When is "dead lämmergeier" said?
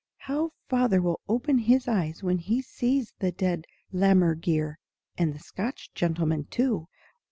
3.31-4.77